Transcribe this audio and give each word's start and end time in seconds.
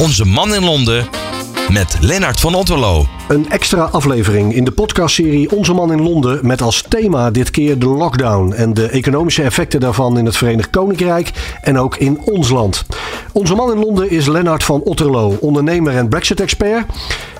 Onze 0.00 0.24
man 0.24 0.54
in 0.54 0.64
Londen 0.64 1.04
met 1.72 1.98
Lennart 2.00 2.40
van 2.40 2.54
Otterlo. 2.54 3.04
Een 3.28 3.48
extra 3.48 3.82
aflevering 3.82 4.54
in 4.54 4.64
de 4.64 4.70
podcastserie 4.70 5.50
Onze 5.50 5.74
Man 5.74 5.92
in 5.92 6.02
Londen 6.02 6.46
met 6.46 6.60
als 6.60 6.82
thema 6.82 7.30
dit 7.30 7.50
keer 7.50 7.78
de 7.78 7.86
lockdown 7.86 8.52
en 8.52 8.74
de 8.74 8.88
economische 8.88 9.42
effecten 9.42 9.80
daarvan 9.80 10.18
in 10.18 10.24
het 10.24 10.36
Verenigd 10.36 10.70
Koninkrijk 10.70 11.58
en 11.62 11.78
ook 11.78 11.96
in 11.96 12.20
ons 12.24 12.50
land. 12.50 12.86
Onze 13.32 13.54
Man 13.54 13.72
in 13.72 13.78
Londen 13.78 14.10
is 14.10 14.26
Lennart 14.26 14.64
van 14.64 14.82
Otterlo, 14.82 15.36
ondernemer 15.40 15.96
en 15.96 16.08
Brexit-expert. 16.08 16.84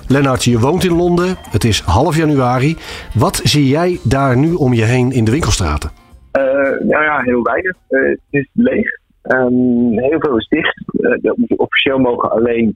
Lennart, 0.07 0.43
je 0.43 0.59
woont 0.59 0.83
in 0.83 0.95
Londen. 0.95 1.37
Het 1.49 1.63
is 1.63 1.79
half 1.79 2.15
januari. 2.15 2.77
Wat 3.13 3.39
zie 3.43 3.67
jij 3.67 3.99
daar 4.03 4.37
nu 4.37 4.53
om 4.53 4.73
je 4.73 4.83
heen 4.83 5.11
in 5.11 5.23
de 5.23 5.31
winkelstraten? 5.31 5.89
Uh, 6.37 6.43
nou 6.89 7.03
ja, 7.03 7.21
heel 7.21 7.41
weinig. 7.41 7.75
Uh, 7.89 8.09
het 8.09 8.19
is 8.29 8.49
leeg. 8.53 9.05
Um, 9.27 9.99
heel 9.99 10.19
veel 10.19 10.37
is 10.37 10.47
dicht. 10.47 10.83
Uh, 10.91 11.33
officieel 11.55 11.97
mogen 11.97 12.31
alleen 12.31 12.75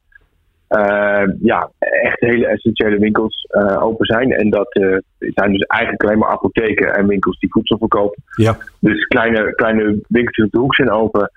ja, 1.41 1.71
echt 1.79 2.19
hele 2.19 2.47
essentiële 2.47 2.99
winkels 2.99 3.47
open 3.79 4.05
zijn. 4.05 4.31
En 4.31 4.49
dat 4.49 4.79
zijn 5.17 5.51
dus 5.51 5.61
eigenlijk 5.61 6.03
alleen 6.03 6.17
maar 6.17 6.29
apotheken 6.29 6.93
en 6.93 7.07
winkels 7.07 7.39
die 7.39 7.51
voedsel 7.51 7.77
verkopen. 7.77 8.23
Ja. 8.35 8.57
Dus 8.79 9.05
kleine, 9.05 9.55
kleine 9.55 9.99
winkeltjes 10.07 10.45
op 10.45 10.51
de 10.51 10.59
hoek 10.59 10.75
zijn 10.75 10.91
open. 10.91 11.31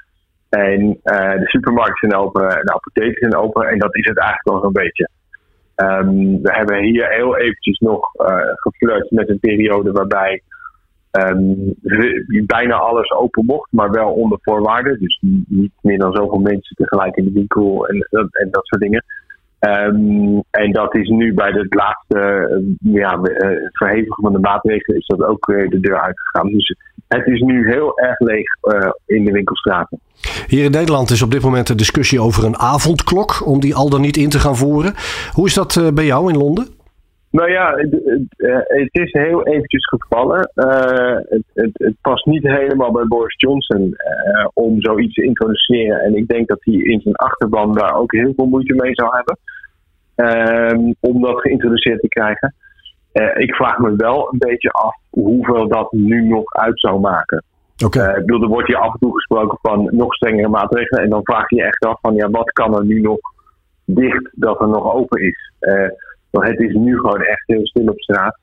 En 0.48 1.01
de 1.02 1.45
supermarkten 1.45 2.10
zijn 2.10 2.23
open 2.23 2.49
en 2.49 2.65
de 2.65 2.74
apotheken 2.74 3.30
zijn 3.30 3.43
open. 3.43 3.69
En 3.69 3.79
dat 3.79 3.95
is 3.95 4.07
het 4.07 4.19
eigenlijk 4.19 4.49
wel 4.49 4.60
zo'n 4.60 4.83
beetje. 4.83 5.09
Um, 5.77 6.43
we 6.43 6.52
hebben 6.52 6.83
hier 6.83 7.09
heel 7.09 7.37
eventjes 7.37 7.79
nog 7.79 8.10
geflirt 8.55 9.10
met 9.10 9.29
een 9.29 9.41
periode 9.41 9.93
waarbij 9.93 10.43
um, 11.20 11.74
bijna 12.46 12.74
alles 12.74 13.12
open 13.12 13.45
mocht, 13.45 13.73
maar 13.73 13.91
wel 13.91 14.10
onder 14.12 14.38
voorwaarden. 14.42 14.98
Dus 14.98 15.18
niet 15.48 15.73
meer 15.80 15.98
dan 15.98 16.12
zoveel 16.12 16.38
mensen 16.38 16.77
tegelijk 16.77 17.16
in 17.16 17.24
de 17.24 17.32
winkel 17.32 17.87
en, 17.87 18.06
en 18.30 18.48
dat 18.50 18.66
soort 18.66 18.82
dingen. 18.82 19.04
Um, 19.60 20.42
en 20.50 20.73
dat 20.73 20.95
is 20.95 21.09
nu 21.09 21.34
bij 21.34 21.50
het 21.50 21.74
laatste 21.74 22.48
uh, 22.82 22.95
ja, 22.95 23.21
verhevigen 23.73 24.23
van 24.23 24.32
de 24.32 24.38
maatregelen 24.38 24.98
is 25.01 25.06
dat 25.06 25.23
ook 25.24 25.46
de 25.46 25.80
deur 25.80 26.01
uitgegaan. 26.01 26.51
Dus 26.51 26.76
het 27.09 27.26
is 27.26 27.40
nu 27.40 27.71
heel 27.71 27.99
erg 27.99 28.18
leeg 28.18 28.46
uh, 28.62 28.90
in 29.06 29.24
de 29.24 29.32
winkelstraten. 29.32 30.01
Hier 30.46 30.65
in 30.65 30.71
Nederland 30.71 31.10
is 31.10 31.23
op 31.23 31.30
dit 31.30 31.43
moment 31.43 31.68
een 31.68 31.76
discussie 31.76 32.21
over 32.21 32.45
een 32.45 32.59
avondklok, 32.59 33.46
om 33.46 33.60
die 33.60 33.74
al 33.74 33.90
dan 33.90 34.01
niet 34.01 34.16
in 34.16 34.28
te 34.28 34.38
gaan 34.38 34.56
voeren. 34.56 34.95
Hoe 35.32 35.46
is 35.46 35.54
dat 35.54 35.90
bij 35.95 36.04
jou 36.04 36.32
in 36.32 36.38
Londen? 36.38 36.74
Nou 37.35 37.51
ja, 37.51 37.74
het, 37.77 37.90
het, 37.90 38.65
het 38.68 38.88
is 38.90 39.13
heel 39.13 39.46
eventjes 39.46 39.87
gevallen. 39.87 40.51
Het, 41.54 41.71
het, 41.74 41.95
past 42.01 42.27
niet 42.27 42.43
helemaal 42.43 42.93
bij 42.93 43.04
Boris 43.04 43.35
Johnson 43.37 43.96
om 44.52 44.80
zoiets 44.80 45.15
te 45.15 45.24
introduceren. 45.24 46.01
En 46.01 46.16
ik 46.16 46.29
denk 46.29 46.49
dat 46.49 46.59
hij 46.60 46.74
in 46.74 47.01
zijn 47.01 47.15
achterban 47.15 47.73
daar 47.73 47.96
ook 47.96 48.12
heel 48.12 48.32
veel 48.37 48.46
moeite 48.46 48.74
mee 48.74 48.95
zou 48.95 49.10
hebben. 49.16 49.38
Um, 50.16 50.95
om 51.01 51.23
dat 51.23 51.40
geïntroduceerd 51.40 52.01
te 52.01 52.09
krijgen. 52.09 52.55
Uh, 53.12 53.37
ik 53.37 53.55
vraag 53.55 53.79
me 53.79 53.96
wel 53.96 54.29
een 54.32 54.38
beetje 54.38 54.71
af 54.71 54.96
hoeveel 55.10 55.68
dat 55.68 55.93
nu 55.93 56.29
nog 56.29 56.52
uit 56.52 56.80
zou 56.80 57.01
maken. 57.01 57.45
Okay. 57.85 58.16
Ik 58.16 58.27
bedoel, 58.27 58.43
er 58.43 58.49
wordt 58.49 58.66
hier 58.68 58.79
af 58.79 58.93
en 58.93 58.99
toe 58.99 59.15
gesproken 59.15 59.59
van 59.62 59.88
nog 59.90 60.15
strengere 60.15 60.49
maatregelen. 60.49 61.02
En 61.02 61.10
dan 61.10 61.24
vraag 61.24 61.51
je 61.51 61.57
je 61.57 61.65
echt 61.65 61.85
af 61.85 61.99
van 62.01 62.15
ja, 62.15 62.30
wat 62.30 62.52
kan 62.52 62.77
er 62.77 62.85
nu 62.85 63.01
nog 63.01 63.18
dicht 63.85 64.31
dat 64.32 64.60
er 64.60 64.69
nog 64.69 64.94
open 64.94 65.22
is? 65.22 65.53
Uh, 66.34 66.41
want 66.41 66.59
het 66.59 66.60
is 66.60 66.75
nu 66.75 66.99
gewoon 66.99 67.22
echt 67.22 67.43
heel 67.47 67.66
stil 67.66 67.87
op 67.87 68.00
straat. 68.00 68.38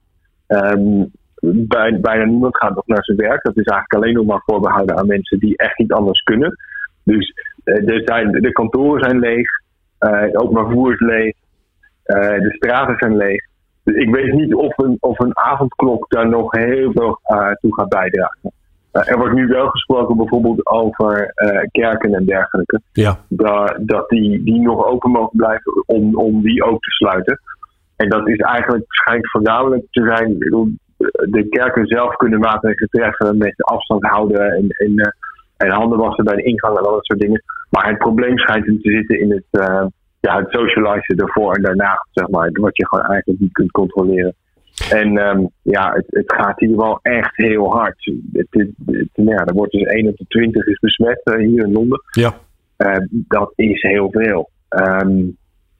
Um, 0.47 1.11
bij, 1.42 2.00
bijna 2.00 2.23
niemand 2.23 2.58
gaat 2.58 2.75
nog 2.75 2.88
naar 2.88 3.03
zijn 3.03 3.17
werk. 3.17 3.44
Dat 3.44 3.58
is 3.58 3.66
eigenlijk 3.66 3.94
alleen 3.94 4.14
nog 4.14 4.25
maar 4.25 4.42
voorbehouden 4.45 4.97
aan 4.97 5.08
mensen 5.08 5.39
die 5.39 5.58
echt 5.58 5.78
niet 5.78 5.92
anders 5.92 6.22
kunnen. 6.23 6.56
Dus 7.03 7.34
er 7.64 8.02
zijn, 8.06 8.31
de 8.31 8.52
kantoren 8.52 9.03
zijn 9.03 9.19
leeg. 9.19 9.50
het 9.97 10.38
openbaar 10.38 10.66
vervoer 10.66 10.94
is 10.94 11.00
leeg. 11.00 11.36
Uh, 12.06 12.42
de 12.42 12.53
straten 12.56 12.95
zijn 12.97 13.17
leeg. 13.17 13.45
Dus 13.84 13.95
ik 13.95 14.09
weet 14.09 14.34
niet 14.34 14.53
of 14.56 14.78
een, 14.78 14.97
of 15.00 15.19
een 15.19 15.38
avondklok 15.38 16.09
daar 16.09 16.30
nog 16.30 16.52
heel 16.52 16.92
veel 16.92 17.19
uh, 17.28 17.52
toe 17.52 17.73
gaat 17.75 17.90
bijdragen. 17.90 18.52
Uh, 18.94 19.09
er 19.09 19.18
wordt 19.18 19.34
nu 19.34 19.47
wel 19.47 19.68
gesproken 19.68 20.18
bijvoorbeeld 20.18 20.68
over 20.68 21.34
kerken 21.72 22.13
en 22.13 22.25
dergelijke. 22.25 22.81
Ja. 22.94 23.18
Da, 23.28 23.78
dat 23.79 24.09
die, 24.09 24.44
die 24.44 24.62
nog 24.62 24.85
open 24.85 25.12
mogen 25.12 25.38
blijven 25.38 25.84
om, 25.85 26.16
om 26.16 26.41
die 26.41 26.63
ook 26.63 26.81
te 26.81 26.90
sluiten. 26.90 27.40
En 28.01 28.09
dat 28.09 28.28
is 28.28 28.38
eigenlijk 28.38 28.84
schijnt 28.88 29.31
voornamelijk 29.31 29.85
te 29.91 30.03
zijn. 30.03 30.38
De 31.29 31.47
kerken 31.50 31.85
zelf 31.85 32.16
kunnen 32.16 32.39
maatregelen 32.39 32.89
treffen 32.89 33.38
met 33.38 33.63
afstand 33.63 34.03
houden 34.03 34.51
en, 34.51 34.67
en, 34.67 35.16
en 35.57 35.69
handen 35.69 36.00
wassen 36.00 36.23
bij 36.23 36.35
de 36.35 36.44
ingang 36.44 36.78
en 36.78 36.84
al 36.84 36.94
dat 36.94 37.06
soort 37.06 37.19
dingen. 37.19 37.44
Maar 37.69 37.88
het 37.88 37.97
probleem 37.97 38.38
schijnt 38.38 38.66
hem 38.66 38.81
te 38.81 38.91
zitten 38.91 39.19
in 39.19 39.31
het 39.31 39.45
ja, 40.22 40.38
het 40.38 40.51
socializen 40.51 41.17
ervoor 41.17 41.53
en 41.53 41.61
daarna, 41.61 42.06
zeg 42.11 42.28
maar, 42.29 42.50
wat 42.51 42.78
je 42.78 42.88
gewoon 42.88 43.06
eigenlijk 43.06 43.40
niet 43.40 43.51
kunt 43.51 43.72
controleren. 43.72 44.35
En 44.90 45.17
um, 45.28 45.50
ja, 45.61 45.91
het, 45.94 46.06
het, 46.09 46.34
gaat 46.34 46.59
hier 46.59 46.78
wel 46.78 47.00
echt 47.01 47.35
heel 47.35 47.72
hard. 47.72 48.06
Het, 48.34 48.47
het, 48.50 48.69
het, 48.85 49.09
ja, 49.13 49.45
er 49.45 49.53
wordt 49.53 49.72
dus 49.72 49.84
1 49.84 50.07
op 50.07 50.17
de 50.17 50.25
20 50.28 50.66
is 50.66 50.79
besmet 50.79 51.22
uh, 51.23 51.47
hier 51.47 51.63
in 51.66 51.72
Londen. 51.72 52.01
Ja. 52.11 52.34
Uh, 52.78 52.95
dat 53.09 53.53
is 53.56 53.81
heel 53.81 54.11
veel. 54.11 54.50
Um, 54.69 55.38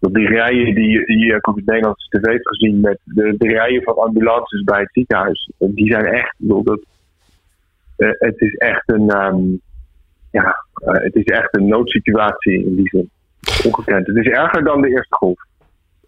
die 0.10 0.28
rijen 0.28 0.76
die, 0.76 1.06
die 1.06 1.26
je 1.26 1.38
op 1.42 1.56
het 1.56 1.66
Nederlandse 1.66 2.10
tv 2.10 2.38
gezien 2.42 2.80
met 2.80 3.00
de, 3.04 3.36
de 3.38 3.48
rijen 3.48 3.84
van 3.84 3.96
ambulances 3.96 4.64
bij 4.64 4.80
het 4.80 4.92
ziekenhuis, 4.92 5.52
die 5.58 5.92
zijn 5.92 6.06
echt, 6.06 6.34
bedoel, 6.38 6.64
dat, 6.64 6.82
uh, 7.98 8.10
het 8.10 8.42
is 8.42 8.56
echt 8.56 8.84
een, 8.86 9.24
um, 9.24 9.62
ja, 10.32 10.56
het 10.84 11.16
is 11.16 11.24
echt 11.24 11.56
een 11.58 11.68
noodsituatie 11.68 12.66
in 12.66 12.76
die 12.76 12.90
zin 12.90 13.10
ongekend. 13.66 14.08
Het 14.08 14.18
is 14.18 14.28
erger 14.28 14.64
dan 14.64 14.82
de 14.82 14.90
eerste 14.90 15.16
golf. 15.16 15.50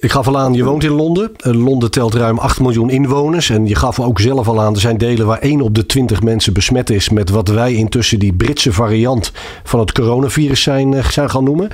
Ik 0.03 0.12
gaf 0.12 0.28
al 0.28 0.38
aan, 0.38 0.53
je 0.53 0.64
woont 0.64 0.84
in 0.84 0.91
Londen. 0.91 1.31
Londen 1.38 1.91
telt 1.91 2.14
ruim 2.14 2.38
8 2.38 2.59
miljoen 2.59 2.90
inwoners. 2.90 3.50
En 3.50 3.68
je 3.68 3.75
gaf 3.75 4.00
ook 4.00 4.19
zelf 4.19 4.47
al 4.47 4.62
aan, 4.62 4.74
er 4.74 4.80
zijn 4.80 4.97
delen 4.97 5.28
waar 5.28 5.40
1 5.40 5.62
op 5.62 5.75
de 5.75 5.86
20 5.86 6.22
mensen 6.22 6.53
besmet 6.53 6.90
is 6.90 7.09
met 7.09 7.30
wat 7.30 7.47
wij 7.47 7.74
intussen 7.74 8.19
die 8.19 8.34
Britse 8.34 8.74
variant 8.74 9.31
van 9.64 9.80
het 9.80 9.91
coronavirus 9.91 10.62
zijn, 10.62 11.03
zijn 11.03 11.30
gaan 11.30 11.44
noemen. 11.44 11.69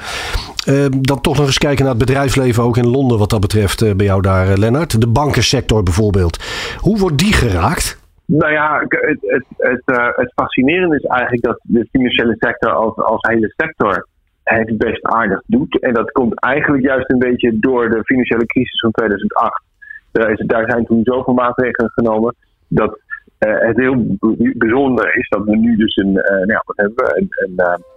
Uh, 0.68 0.86
dan 1.02 1.22
toch 1.22 1.38
nog 1.38 1.46
eens 1.46 1.58
kijken 1.58 1.86
naar 1.86 1.94
het 1.96 2.06
bedrijfsleven 2.06 2.64
ook 2.64 2.78
in 2.78 2.88
Londen 2.88 3.18
wat 3.18 3.30
dat 3.30 3.40
betreft 3.40 3.98
bij 3.98 4.06
jou 4.06 4.22
daar, 4.22 4.58
Lennart. 4.58 5.02
De 5.02 5.08
bankensector 5.08 5.84
bijvoorbeeld. 5.84 6.44
Hoe 6.78 6.98
wordt 6.98 7.18
die 7.18 7.34
geraakt? 7.34 8.00
Nou 8.26 8.52
ja, 8.52 8.80
het, 8.80 9.18
het, 9.22 9.46
het, 9.58 9.82
het 10.16 10.32
fascinerende 10.36 10.96
is 10.96 11.04
eigenlijk 11.04 11.44
dat 11.44 11.60
de 11.64 11.88
financiële 11.92 12.36
sector 12.40 12.72
als, 12.72 12.96
als 12.96 13.28
hele 13.28 13.54
sector 13.58 14.08
het 14.56 14.78
best 14.78 15.04
aardig 15.04 15.42
doet. 15.46 15.80
En 15.80 15.94
dat 15.94 16.12
komt 16.12 16.40
eigenlijk 16.40 16.84
juist 16.84 17.10
een 17.10 17.20
beetje 17.20 17.60
door 17.60 17.90
de 17.90 18.04
financiële 18.04 18.46
crisis 18.46 18.80
van 18.80 18.92
2008. 18.92 19.64
Daar, 20.12 20.70
zijn 20.70 20.86
toen 20.86 21.04
zoveel 21.04 21.34
maatregelen 21.34 21.92
genomen 21.92 22.36
dat 22.68 23.00
uh, 23.40 23.60
het 23.60 23.78
heel 23.78 24.18
bijzonder 24.58 25.16
is 25.16 25.30
dat 25.30 25.44
we 25.44 25.58
nu 25.58 25.76
dus 25.76 25.96
een, 25.96 26.10
uh, 26.10 26.30
nou 26.30 26.52
ja, 26.52 26.62
wat 26.66 26.78
hebben 26.78 27.06
we? 27.06 27.18
Een, 27.18 27.54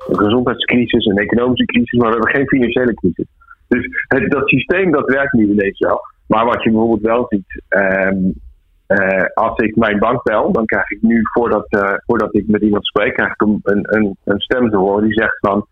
een, 0.09 0.19
gezondheidscrisis, 0.19 1.07
een 1.07 1.19
economische 1.19 1.65
crisis, 1.65 1.99
maar 1.99 2.11
we 2.11 2.17
hebben 2.17 2.35
geen 2.35 2.49
financiële 2.49 2.95
crisis. 2.95 3.27
Dus 3.69 4.05
het, 4.09 4.31
dat 4.31 4.49
systeem 4.49 4.91
dat 4.91 5.11
werkt 5.11 5.33
nu 5.33 5.51
ineens 5.51 5.79
wel. 5.79 6.01
Maar 6.27 6.45
wat 6.45 6.63
je 6.63 6.71
bijvoorbeeld 6.71 7.01
wel 7.01 7.27
ziet, 7.29 7.63
um, 7.69 8.35
als 9.35 9.59
ik 9.59 9.77
mijn 9.77 9.99
bank 9.99 10.23
bel, 10.23 10.53
dan 10.53 10.67
krijg 10.67 10.91
ik 10.91 11.03
nu 11.03 11.21
voordat, 11.33 11.67
voordat 12.07 12.35
ik 12.35 12.49
met 12.49 12.63
iemand 12.63 12.87
spreek, 12.87 13.15
krijg 13.15 13.33
ik 13.33 13.41
een, 13.41 13.59
een, 13.63 14.17
een 14.25 14.41
stem 14.41 14.71
te 14.71 14.77
horen 14.77 15.05
die 15.05 15.13
zegt 15.13 15.39
van 15.41 15.67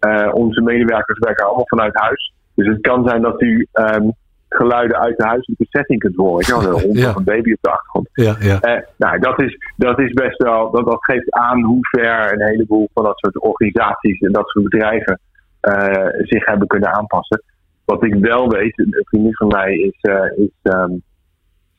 uh, 0.00 0.34
onze 0.34 0.60
medewerkers 0.60 1.18
werken 1.18 1.46
allemaal 1.46 1.66
vanuit 1.66 1.94
huis. 1.94 2.32
Dus 2.54 2.66
het 2.66 2.80
kan 2.80 3.08
zijn 3.08 3.22
dat 3.22 3.42
u 3.42 3.68
um, 3.72 4.12
geluiden 4.48 4.98
uit 4.98 5.16
de 5.16 5.24
huiselijke 5.24 5.66
setting 5.68 6.00
kunt 6.00 6.16
horen. 6.16 6.44
Ja, 6.46 6.68
een 6.68 6.80
hond 6.80 6.98
ja. 7.02 7.08
of 7.08 7.16
een 7.16 7.24
baby 7.24 7.52
op 7.52 7.58
de 7.60 7.70
achtergrond. 7.70 8.08
Ja, 8.12 8.36
ja. 8.40 8.76
Uh, 8.76 8.82
nou, 8.96 9.18
dat 9.18 9.42
is, 9.42 9.58
dat 9.76 9.98
is 9.98 10.12
best 10.12 10.42
wel, 10.42 10.70
dat, 10.70 10.84
dat 10.84 11.04
geeft 11.04 11.32
aan 11.32 11.62
hoe 11.62 11.78
ver 11.80 12.32
een 12.32 12.46
heleboel 12.46 12.88
van 12.94 13.04
dat 13.04 13.18
soort 13.18 13.40
organisaties 13.40 14.20
en 14.20 14.32
dat 14.32 14.48
soort 14.48 14.64
bedrijven 14.64 15.20
uh, 15.62 16.08
zich 16.18 16.46
hebben 16.46 16.66
kunnen 16.66 16.92
aanpassen. 16.92 17.42
Wat 17.84 18.04
ik 18.04 18.14
wel 18.14 18.48
weet, 18.48 18.78
een 18.78 19.04
vriendin 19.04 19.34
van 19.34 19.48
mij 19.48 19.74
is, 19.74 19.98
is 20.36 20.72
um, 20.72 21.02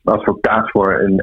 advocaat 0.04 0.70
voor 0.70 1.00
een, 1.00 1.22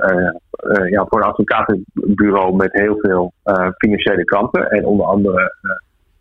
ja, 0.90 1.06
voor 1.10 1.20
een 1.20 1.28
advocatenbureau 1.28 2.56
met 2.56 2.72
heel 2.72 2.98
veel 3.02 3.34
financiële 3.78 4.24
klanten. 4.24 4.70
En 4.70 4.86
onder 4.86 5.06
andere 5.06 5.54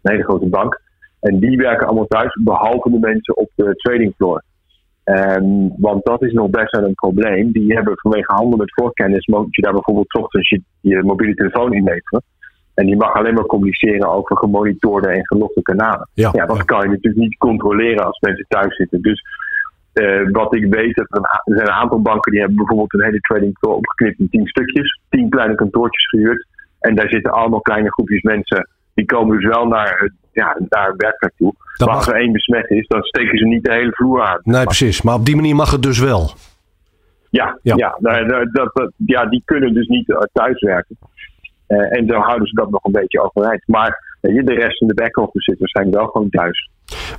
een 0.05 0.13
hele 0.13 0.25
grote 0.25 0.49
bank. 0.49 0.81
En 1.21 1.39
die 1.39 1.57
werken 1.57 1.87
allemaal 1.87 2.07
thuis, 2.07 2.41
behalve 2.45 2.91
de 2.91 2.99
mensen 2.99 3.37
op 3.37 3.51
de 3.55 3.75
trading 3.75 4.15
floor. 4.17 4.43
Um, 5.05 5.75
want 5.77 6.05
dat 6.05 6.23
is 6.23 6.33
nog 6.33 6.51
best 6.51 6.71
wel 6.77 6.85
een 6.85 6.95
probleem. 6.95 7.53
Die 7.53 7.75
hebben 7.75 7.93
vanwege 7.97 8.33
handel 8.35 8.59
met 8.59 8.75
voorkennis, 8.75 9.27
moet 9.27 9.57
je 9.57 9.63
daar 9.63 9.73
bijvoorbeeld 9.73 10.15
ochtends 10.15 10.49
je, 10.49 10.63
je 10.81 11.03
mobiele 11.03 11.35
telefoon 11.35 11.73
inleveren. 11.73 12.23
En 12.75 12.87
die 12.87 12.97
mag 12.97 13.15
alleen 13.15 13.35
maar 13.35 13.47
communiceren 13.47 14.09
over 14.09 14.37
gemonitorde 14.37 15.09
en 15.09 15.27
gelogde 15.27 15.63
kanalen. 15.63 16.09
Ja, 16.15 16.31
ja 16.33 16.47
dat 16.47 16.57
ja. 16.57 16.63
kan 16.63 16.81
je 16.81 16.89
natuurlijk 16.89 17.23
niet 17.23 17.37
controleren 17.37 18.07
als 18.07 18.21
mensen 18.21 18.45
thuis 18.49 18.77
zitten. 18.77 19.03
Dus 19.03 19.23
uh, 19.95 20.29
wat 20.31 20.55
ik 20.55 20.75
weet, 20.75 20.99
er, 20.99 21.07
een, 21.09 21.23
er 21.23 21.57
zijn 21.57 21.69
een 21.69 21.81
aantal 21.83 22.03
banken 22.03 22.31
die 22.31 22.41
hebben 22.41 22.59
bijvoorbeeld 22.59 22.95
een 22.95 23.05
hele 23.05 23.21
trading 23.21 23.59
floor 23.59 23.75
opgeknipt 23.75 24.19
in 24.19 24.29
tien 24.29 24.47
stukjes. 24.47 25.01
Tien 25.09 25.29
kleine 25.29 25.55
kantoortjes 25.55 26.09
gehuurd. 26.09 26.47
En 26.81 26.95
daar 26.95 27.09
zitten 27.09 27.33
allemaal 27.33 27.61
kleine 27.61 27.93
groepjes 27.93 28.23
mensen 28.23 28.69
die 28.95 29.05
komen 29.05 29.37
dus 29.41 29.47
wel 29.55 29.67
naar, 29.67 30.11
ja, 30.33 30.57
naar 30.69 30.95
werkplek 30.97 31.33
toe. 31.37 31.55
Dat 31.77 31.89
maar 31.89 31.97
mag- 31.97 32.07
als 32.07 32.15
er 32.15 32.21
één 32.21 32.33
besmet 32.33 32.71
is, 32.71 32.87
dan 32.87 33.03
steken 33.03 33.39
ze 33.39 33.45
niet 33.45 33.65
de 33.65 33.73
hele 33.73 33.93
vloer 33.93 34.23
aan. 34.23 34.41
Nee, 34.43 34.65
precies. 34.65 35.03
Maar 35.03 35.15
op 35.15 35.25
die 35.27 35.37
manier 35.37 35.55
mag 35.57 35.71
het 35.71 35.83
dus 35.83 35.99
wel. 35.99 36.31
Ja, 37.31 37.59
Ja. 37.63 37.75
ja. 37.77 37.97
dat, 38.53 38.93
ja 39.07 39.27
die 39.27 39.43
kunnen 39.45 39.75
dus 39.75 39.87
niet 39.87 40.11
eh, 40.11 40.19
thuiswerken. 40.33 40.99
Eh, 41.67 41.97
en 41.99 42.07
zo 42.07 42.15
houden 42.19 42.47
ze 42.49 42.55
dat 42.55 42.71
nog 42.71 42.85
een 42.85 42.93
beetje 42.93 43.23
overeind. 43.23 43.63
Maar 43.67 44.04
weet 44.25 44.35
je, 44.35 44.43
de 44.43 44.55
rest 44.55 44.81
in 44.81 44.87
de 44.87 44.95
back-office 44.95 45.51
zit 45.51 45.59
waarschijnlijk 45.59 45.97
wel 45.97 46.07
gewoon 46.07 46.31
thuis. 46.31 46.71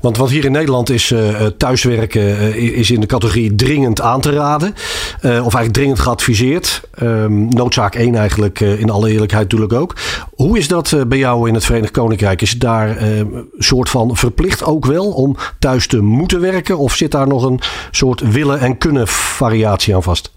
Want, 0.02 0.18
want 0.18 0.30
hier 0.30 0.46
in 0.46 0.52
Nederland 0.52 0.90
is 0.90 1.12
eh, 1.12 1.46
thuiswerken 1.46 2.22
eh, 2.22 2.78
is 2.78 2.92
in 2.92 3.00
de 3.00 3.06
categorie 3.06 3.56
dringend 3.56 4.02
aan 4.02 4.22
te 4.22 4.32
raden. 4.32 4.74
Of 5.22 5.32
eigenlijk 5.32 5.74
dringend 5.74 6.00
geadviseerd. 6.00 6.90
Ehm, 6.94 7.48
noodzaak 7.48 7.96
1 7.96 8.16
eigenlijk, 8.16 8.60
in 8.60 8.90
alle 8.90 9.12
eerlijkheid 9.12 9.44
natuurlijk 9.44 9.74
ook. 9.74 9.94
Hoe 10.36 10.58
is 10.58 10.68
dat 10.68 11.06
bij 11.08 11.18
jou 11.18 11.48
in 11.48 11.54
het 11.54 11.66
Verenigd 11.66 11.92
Koninkrijk? 11.92 12.42
Is 12.42 12.52
het 12.52 12.62
daar 12.62 13.02
een 13.02 13.50
soort 13.58 13.90
van 13.90 14.16
verplicht 14.16 14.66
ook 14.66 14.86
wel 14.86 15.12
om 15.12 15.36
thuis 15.60 15.88
te 15.88 16.02
moeten 16.02 16.42
werken? 16.42 16.78
Of 16.78 16.94
zit 16.94 17.12
daar 17.12 17.28
nog 17.28 17.44
een 17.44 17.60
soort 17.92 18.32
willen 18.32 18.60
en 18.60 18.78
kunnen 18.78 19.08
variatie 19.08 19.96
aan 19.96 20.04
vast? 20.04 20.34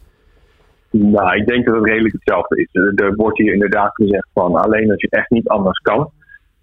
Nou, 0.91 1.37
ik 1.37 1.47
denk 1.47 1.67
dat 1.67 1.75
het 1.75 1.87
redelijk 1.87 2.15
hetzelfde 2.15 2.57
is. 2.61 2.69
Er, 2.73 2.93
er 2.95 3.15
wordt 3.15 3.39
hier 3.39 3.53
inderdaad 3.53 3.95
gezegd 3.95 4.29
van 4.35 4.57
alleen 4.57 4.91
als 4.91 5.01
je 5.01 5.09
echt 5.11 5.31
niet 5.31 5.49
anders 5.49 5.79
kan. 5.79 6.11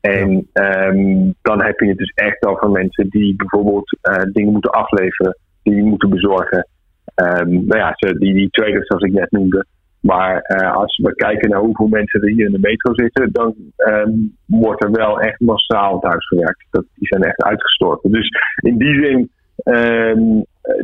En 0.06 0.48
ehm, 0.54 1.32
dan 1.42 1.64
heb 1.64 1.80
je 1.80 1.88
het 1.88 1.98
dus 1.98 2.12
echt 2.16 2.46
over 2.46 2.70
mensen 2.70 3.10
die 3.10 3.36
bijvoorbeeld 3.36 3.98
eh, 4.02 4.24
dingen 4.32 4.52
moeten 4.52 4.72
afleveren, 4.72 5.38
die 5.64 5.84
moeten 5.84 6.10
bezorgen. 6.10 6.68
Ehm, 7.16 7.50
nou 7.50 7.78
ja, 7.78 7.92
die, 7.96 8.34
die 8.34 8.50
traders 8.50 8.88
zoals 8.88 9.04
ik 9.04 9.12
net 9.12 9.32
noemde. 9.32 9.66
Maar 10.00 10.40
eh, 10.42 10.76
als 10.76 10.98
we 11.04 11.16
kijken 11.16 11.50
naar 11.50 11.60
hoeveel 11.60 11.88
mensen 11.88 12.22
er 12.22 12.30
hier 12.30 12.46
in 12.46 12.52
de 12.52 12.60
metro 12.60 12.94
zitten, 12.94 13.30
dan 13.32 13.56
ehm, 13.76 14.12
wordt 14.46 14.84
er 14.84 14.92
wel 14.92 15.20
echt 15.20 15.40
massaal 15.40 16.00
thuis 16.00 16.28
gewerkt. 16.28 16.66
Dat, 16.72 16.86
die 16.96 17.08
zijn 17.08 17.24
echt 17.24 17.44
uitgestorven. 17.44 18.12
Dus 18.12 18.30
in 18.56 18.78
die 18.78 19.04
zin 19.04 19.30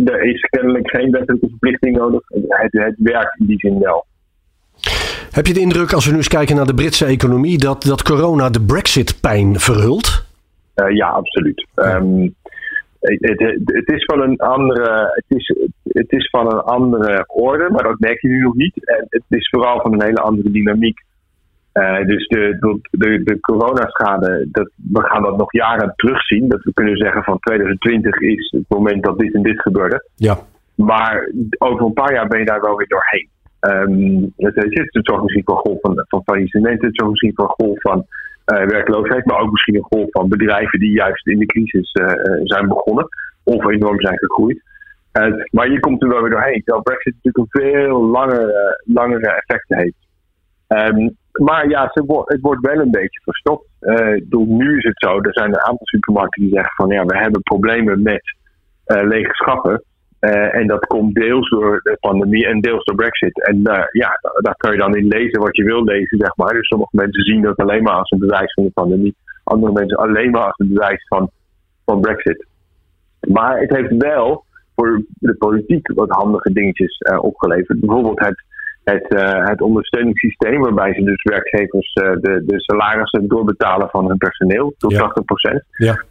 er 0.05 0.21
is 0.21 0.41
kennelijk 0.41 0.89
geen 0.89 1.11
wettelijke 1.11 1.47
verplichting 1.49 1.97
nodig. 1.97 2.21
Het, 2.27 2.71
het 2.71 2.95
werkt 2.97 3.39
in 3.39 3.45
die 3.45 3.59
zin 3.59 3.79
wel. 3.79 4.05
Heb 5.31 5.47
je 5.47 5.53
de 5.53 5.59
indruk, 5.59 5.93
als 5.93 6.05
we 6.05 6.11
nu 6.11 6.17
eens 6.17 6.27
kijken 6.27 6.55
naar 6.55 6.65
de 6.65 6.73
Britse 6.73 7.05
economie, 7.05 7.57
dat, 7.57 7.83
dat 7.83 8.03
corona 8.03 8.49
de 8.49 8.61
Brexit-pijn 8.61 9.59
verhult? 9.59 10.25
Eh, 10.73 10.95
ja, 10.95 11.07
absoluut. 11.07 11.67
Ehm, 11.75 12.29
het, 12.99 13.39
het, 13.39 13.61
het 13.65 13.89
is 13.89 14.05
van 14.05 14.21
een 14.21 14.37
andere, 14.37 15.11
het 15.13 15.37
is, 15.37 15.55
het 15.83 16.11
is 16.11 16.29
van 16.29 16.53
een 16.53 16.61
andere 16.61 17.23
orde, 17.27 17.69
maar 17.69 17.83
dat 17.83 17.99
merk 17.99 18.21
je 18.21 18.27
nu 18.27 18.41
nog 18.41 18.55
niet. 18.55 18.85
En 18.85 19.05
het 19.09 19.23
is 19.29 19.49
vooral 19.49 19.81
van 19.81 19.93
een 19.93 20.03
hele 20.03 20.21
andere 20.21 20.51
dynamiek. 20.51 20.99
Eh, 21.71 22.05
dus 22.05 22.27
de, 22.27 22.57
de, 22.59 22.79
de, 22.91 23.23
de 23.23 23.39
coronaschade, 23.39 24.47
dat, 24.51 24.71
we 24.91 25.01
gaan 25.01 25.21
dat 25.21 25.37
nog 25.37 25.53
jaren 25.53 25.93
terugzien. 25.95 26.47
Dat 26.47 26.63
we 26.63 26.73
kunnen 26.73 26.97
zeggen 26.97 27.23
van 27.23 27.39
2020 27.39 28.19
is 28.19 28.51
het 28.51 28.63
moment 28.67 29.03
dat 29.03 29.17
dit 29.17 29.33
en 29.33 29.43
dit 29.43 29.61
gebeurde. 29.61 30.09
Ja. 30.15 30.37
Maar 30.75 31.31
over 31.57 31.85
een 31.85 31.93
paar 31.93 32.13
jaar 32.13 32.27
ben 32.27 32.39
je 32.39 32.45
daar 32.45 32.61
wel 32.61 32.75
weer 32.75 32.87
doorheen. 32.87 33.29
Ehm 33.61 34.21
het, 34.37 34.55
je, 34.55 34.89
het 34.91 35.05
zorgt 35.05 35.21
misschien 35.23 35.43
voor 35.45 35.55
een 35.55 35.61
golf 35.61 35.79
van, 35.81 36.05
van 36.07 36.23
faillissementen. 36.23 36.87
Het 36.87 36.95
zorgt 36.95 37.11
misschien 37.11 37.35
voor 37.35 37.45
een 37.45 37.65
golf 37.65 37.81
van 37.81 38.05
eh, 38.45 38.65
werkloosheid. 38.65 39.25
Maar 39.25 39.39
ook 39.39 39.51
misschien 39.51 39.75
een 39.75 39.97
golf 39.97 40.09
van 40.09 40.29
bedrijven 40.29 40.79
die 40.79 40.91
juist 40.91 41.27
in 41.27 41.39
de 41.39 41.45
crisis 41.45 41.91
eh, 41.91 42.11
eh, 42.11 42.41
zijn 42.43 42.67
begonnen. 42.67 43.07
Of 43.43 43.69
enorm 43.69 44.01
zijn 44.01 44.17
gegroeid. 44.17 44.61
Maar 45.51 45.71
je 45.71 45.79
komt 45.79 46.03
er 46.03 46.09
wel 46.09 46.21
weer 46.21 46.29
doorheen. 46.29 46.61
Terwijl 46.63 46.83
Brexit 46.83 47.13
natuurlijk 47.13 47.53
een 47.53 47.61
veel 47.61 48.03
langere, 48.03 48.81
langere 48.85 49.31
effecten 49.31 49.77
heeft. 49.77 50.07
Ehm, 50.67 51.09
maar 51.31 51.69
ja, 51.69 51.91
het 52.25 52.41
wordt 52.41 52.65
wel 52.65 52.79
een 52.79 52.91
beetje 52.91 53.21
verstopt. 53.23 53.67
Bedoel, 53.79 54.45
nu 54.45 54.77
is 54.77 54.83
het 54.83 54.93
zo, 54.95 55.19
er 55.19 55.33
zijn 55.33 55.49
een 55.49 55.59
aantal 55.59 55.85
supermarkten 55.85 56.41
die 56.41 56.53
zeggen 56.53 56.73
van 56.75 56.89
ja, 56.89 57.05
we 57.05 57.17
hebben 57.17 57.41
problemen 57.41 58.01
met 58.01 58.35
lege 58.85 59.33
schappen. 59.33 59.83
Eh, 60.21 60.55
en 60.55 60.67
dat 60.67 60.85
komt 60.85 61.15
deels 61.15 61.49
door 61.49 61.79
de 61.83 61.97
pandemie 61.99 62.47
en 62.47 62.59
deels 62.59 62.83
door 62.83 62.95
Brexit. 62.95 63.45
En 63.45 63.63
eh, 63.63 63.83
ja, 63.91 64.19
daar 64.41 64.55
kan 64.57 64.71
je 64.71 64.77
dan 64.77 64.95
in 64.95 65.07
lezen 65.07 65.41
wat 65.41 65.55
je 65.55 65.63
wil 65.63 65.83
lezen, 65.83 66.17
zeg 66.17 66.35
maar. 66.35 66.53
Dus 66.53 66.67
sommige 66.67 66.95
mensen 66.95 67.23
zien 67.23 67.41
dat 67.41 67.57
alleen 67.57 67.83
maar 67.83 67.93
als 67.93 68.11
een 68.11 68.19
bewijs 68.19 68.53
van 68.53 68.63
de 68.63 68.71
pandemie. 68.71 69.15
Andere 69.43 69.71
mensen 69.71 69.97
alleen 69.97 70.31
maar 70.31 70.43
als 70.43 70.57
een 70.59 70.73
bewijs 70.73 71.07
van, 71.07 71.29
van 71.85 72.01
Brexit. 72.01 72.45
Maar 73.19 73.59
het 73.59 73.75
heeft 73.75 73.97
wel 73.97 74.45
voor 74.75 75.03
de 75.13 75.35
politiek 75.35 75.91
wat 75.95 76.09
handige 76.09 76.53
dingetjes 76.53 76.97
eh, 76.97 77.23
opgeleverd. 77.23 77.79
Bijvoorbeeld 77.79 78.19
het, 78.19 78.43
het, 78.83 79.05
het 79.49 79.61
ondersteuningssysteem, 79.61 80.61
waarbij 80.61 80.93
ze 80.93 81.03
dus 81.03 81.23
werkgevers 81.23 81.93
de, 81.93 82.43
de 82.45 82.61
salarissen 82.61 83.27
doorbetalen 83.27 83.89
van 83.89 84.07
hun 84.07 84.17
personeel 84.17 84.73
tot 84.77 84.91
Ja. 84.91 85.13
80%. 85.53 85.65
Ja. 85.71 86.03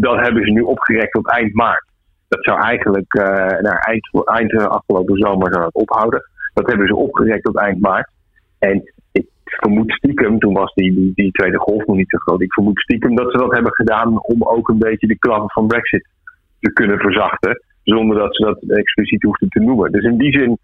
Dat 0.00 0.20
hebben 0.20 0.44
ze 0.44 0.50
nu 0.50 0.60
opgerekt 0.60 1.12
tot 1.12 1.30
eind 1.30 1.54
maart. 1.54 1.86
Dat 2.28 2.44
zou 2.44 2.60
eigenlijk 2.60 3.14
eh 3.14 3.60
naar 3.60 3.78
eind, 3.78 4.08
eind 4.24 4.52
afgelopen 4.52 5.16
zomer 5.16 5.52
zou 5.52 5.68
ophouden. 5.72 6.22
Dat 6.54 6.66
hebben 6.66 6.86
ze 6.86 6.96
opgerekt 6.96 7.44
tot 7.44 7.56
eind 7.56 7.80
maart. 7.80 8.10
En 8.58 8.92
ik 9.12 9.26
vermoed 9.44 9.92
stiekem, 9.92 10.38
toen 10.38 10.54
was 10.54 10.74
die, 10.74 10.94
die, 10.94 11.12
die 11.14 11.32
tweede 11.32 11.58
golf 11.58 11.86
nog 11.86 11.96
niet 11.96 12.10
zo 12.10 12.18
groot. 12.18 12.42
Ik 12.42 12.52
vermoed 12.52 12.80
stiekem 12.80 13.16
dat 13.16 13.30
ze 13.30 13.38
dat 13.38 13.52
hebben 13.52 13.74
gedaan 13.74 14.22
om 14.22 14.42
ook 14.42 14.68
een 14.68 14.78
beetje 14.78 15.06
de 15.06 15.18
klappen 15.18 15.50
van 15.50 15.66
Brexit 15.66 16.08
te 16.60 16.72
kunnen 16.72 16.98
verzachten. 16.98 17.62
Zonder 17.82 18.18
dat 18.18 18.36
ze 18.36 18.44
dat 18.44 18.78
expliciet 18.78 19.22
hoefden 19.22 19.48
te 19.48 19.60
noemen. 19.60 19.92
Dus 19.92 20.04
in 20.04 20.18
die 20.18 20.32
zin 20.32 20.58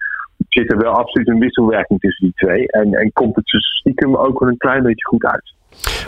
zit 0.49 0.73
er 0.73 0.79
wel 0.79 0.93
absoluut 0.93 1.29
een 1.29 1.39
wisselwerking 1.39 2.01
tussen 2.01 2.25
die 2.25 2.35
twee. 2.35 2.67
En, 2.67 2.95
en 2.95 3.13
komt 3.13 3.37
het 3.37 3.45
dus 3.45 3.79
stiekem 3.79 4.17
ook 4.17 4.39
wel 4.39 4.49
een 4.49 4.57
klein 4.57 4.83
beetje 4.83 5.05
goed 5.05 5.25
uit. 5.25 5.55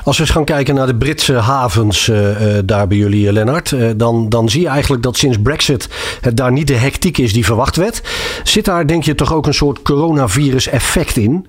Als 0.04 0.16
we 0.16 0.22
eens 0.22 0.32
gaan 0.32 0.44
kijken 0.44 0.74
naar 0.74 0.86
de 0.86 0.96
Britse 0.96 1.34
havens 1.34 2.08
eh, 2.08 2.58
eh, 2.58 2.62
daar 2.66 2.86
bij 2.86 2.96
jullie, 2.96 3.26
eh, 3.26 3.32
Lennart, 3.32 3.98
dan, 3.98 4.28
dan 4.28 4.48
zie 4.48 4.60
je 4.60 4.68
eigenlijk 4.68 5.02
dat 5.02 5.16
sinds 5.16 5.42
Brexit 5.42 6.18
het 6.20 6.36
daar 6.36 6.52
niet 6.52 6.66
de 6.66 6.76
hectiek 6.76 7.18
is 7.18 7.32
die 7.32 7.44
verwacht 7.44 7.76
werd. 7.76 8.00
Zit 8.44 8.64
daar, 8.64 8.86
denk 8.86 9.02
je, 9.02 9.14
toch 9.14 9.34
ook 9.34 9.46
een 9.46 9.54
soort 9.54 9.82
coronavirus-effect 9.82 11.16
in? 11.16 11.46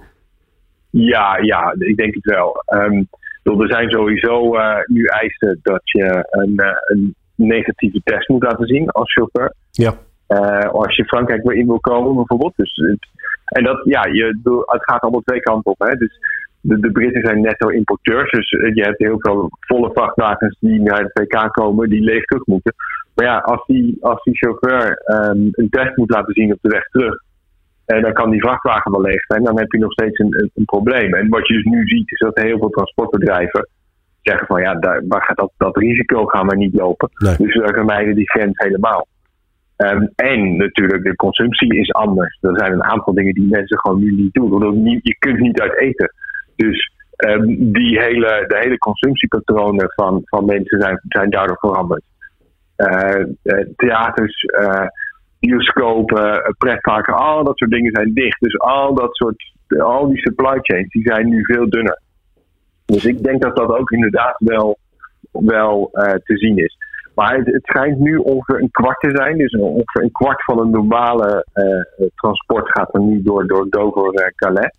Ja, 0.90 1.38
ja, 1.42 1.76
ik 1.78 1.98
denk 1.98 2.14
het 2.14 2.26
wel. 2.26 2.64
Bedoel, 3.44 3.62
er 3.62 3.70
zijn 3.70 3.90
sowieso 3.90 4.56
nu 4.86 5.06
eisen 5.06 5.60
dat 5.64 5.82
je 5.84 6.28
een, 6.30 6.62
een 6.86 7.16
negatieve 7.36 8.02
test 8.04 8.30
moet 8.30 8.44
laten 8.44 8.68
zien 8.68 8.90
als 8.90 9.14
chauffeur. 9.14 9.54
Ja. 9.72 9.94
Als 10.72 10.96
je 10.96 11.06
Frankrijk 11.06 11.44
weer 11.44 11.58
in 11.58 11.68
wil 11.68 11.80
komen, 11.80 12.16
bijvoorbeeld. 12.16 12.54
Dus 12.56 12.82
en 13.48 13.64
dat, 13.64 13.82
ja, 13.84 14.06
je, 14.06 14.40
het 14.66 14.84
gaat 14.84 15.02
allemaal 15.02 15.22
twee 15.22 15.40
kanten 15.40 15.72
op. 15.72 15.80
Hè? 15.80 15.96
Dus 15.96 16.18
de, 16.62 16.80
de 16.80 16.92
Britten 16.92 17.22
zijn 17.22 17.42
netto 17.42 17.68
importeurs. 17.68 18.32
Dus 18.32 18.50
eh, 18.50 18.76
je 18.76 18.82
hebt 18.82 18.98
heel 18.98 19.20
veel 19.20 19.50
volle 19.60 19.92
vrachtwagens 19.94 20.58
die 20.60 20.82
naar 20.82 21.02
het 21.02 21.20
WK 21.20 21.54
komen, 21.54 21.90
die 21.90 22.02
leeg 22.02 22.24
terug 22.24 22.46
moeten. 22.46 22.74
Maar 23.16 23.26
ja, 23.26 23.38
als 23.38 23.66
die, 23.66 23.98
als 24.02 24.24
die 24.24 24.38
chauffeur 24.38 24.94
ehm, 24.94 25.48
een 25.52 25.70
test 25.70 25.96
moet 25.96 26.12
laten 26.12 26.34
zien 26.34 26.54
op 26.54 26.60
de 26.62 26.70
weg 26.70 26.84
terug, 26.84 27.24
en 27.86 28.02
dan 28.02 28.14
kan 28.14 28.30
die 28.30 28.42
vrachtwagen 28.42 28.92
wel 28.92 29.02
leeg 29.02 29.22
zijn, 29.22 29.44
dan 29.44 29.60
heb 29.60 29.72
je 29.72 29.78
nog 29.78 29.92
steeds 29.92 30.20
een, 30.20 30.40
een, 30.40 30.52
een 30.54 30.66
probleem. 30.66 31.14
En 31.14 31.30
wat 31.30 31.48
je 31.48 31.54
dus 31.54 31.64
nu 31.64 31.88
ziet, 31.88 32.12
is 32.12 32.20
dat 32.20 32.38
heel 32.42 32.58
veel 32.58 32.70
transportbedrijven 32.70 33.68
zeggen 34.22 34.48
van 34.48 34.62
ja, 34.62 34.76
daar, 34.76 35.04
waar 35.08 35.24
gaat 35.24 35.38
dat, 35.38 35.52
dat 35.58 35.78
risico 35.78 36.26
gaan 36.26 36.48
we 36.48 36.56
niet 36.56 36.74
lopen. 36.74 37.10
Nee. 37.14 37.36
Dus 37.38 37.56
we 37.56 37.74
vermijden 37.74 38.16
die 38.16 38.30
grens 38.30 38.58
helemaal. 38.58 39.08
Ehm, 39.76 40.06
en 40.16 40.58
natuurlijk, 40.58 41.04
de 41.04 41.16
consumptie 41.16 41.80
is 41.80 41.94
anders. 41.94 42.38
Er 42.42 42.60
zijn 42.60 42.72
een 42.72 42.84
aantal 42.84 43.14
dingen 43.14 43.34
die 43.34 43.50
mensen 43.50 43.80
gewoon 43.80 44.00
nu 44.00 44.12
niet 44.12 44.34
doen. 44.34 44.54
Omdat 44.54 45.00
je 45.02 45.16
kunt 45.20 45.40
niet 45.40 45.62
uit 45.62 45.80
eten. 45.80 46.14
Dus 46.58 46.92
ehm, 47.16 47.46
die 47.72 48.00
hele, 48.00 48.44
de 48.48 48.58
hele 48.60 48.78
consumptiepatronen 48.78 49.94
van, 49.96 50.22
van 50.24 50.46
mensen 50.46 50.82
zijn, 50.82 51.02
zijn 51.08 51.30
daardoor 51.30 51.58
veranderd. 51.58 52.04
Eh, 52.76 53.26
theaters, 53.76 54.44
eh, 54.44 54.88
bioscopen, 55.40 56.56
pretparken, 56.58 57.14
al 57.14 57.44
dat 57.44 57.58
soort 57.58 57.72
dingen 57.72 57.92
zijn 57.96 58.14
dicht. 58.14 58.40
Dus 58.40 58.60
al 58.60 58.94
dat 58.94 59.16
soort, 59.16 59.54
al 59.80 60.08
die 60.08 60.18
supply 60.18 60.58
chains, 60.62 60.90
die 60.90 61.04
zijn 61.04 61.30
nu 61.30 61.44
veel 61.46 61.70
dunner. 61.70 62.02
Dus 62.86 63.06
ik 63.06 63.24
denk 63.24 63.42
dat 63.42 63.56
dat 63.56 63.70
ook 63.70 63.92
inderdaad 63.92 64.36
wel, 64.40 64.78
wel 65.32 65.90
te 66.24 66.38
zien 66.38 66.58
is. 66.58 66.78
Maar 67.16 67.36
het, 67.36 67.46
het 67.46 67.66
schijnt 67.66 68.00
nu 68.00 68.18
ongeveer 68.18 68.62
een 68.62 68.72
kwart 68.72 69.00
te 69.00 69.10
zijn. 69.14 69.38
Dus 69.38 69.52
ongeveer 69.52 70.04
een 70.04 70.12
kwart 70.12 70.44
van 70.44 70.60
een 70.60 70.70
normale 70.70 71.46
transport 72.16 72.70
gaat 72.70 72.94
er 72.94 73.02
nu 73.02 73.22
door, 73.24 73.48
door 73.48 73.70
Dover 73.70 74.14
eh, 74.14 74.32
Calais. 74.36 74.72